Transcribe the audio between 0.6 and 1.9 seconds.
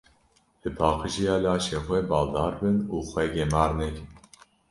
Li Paqijiya laşê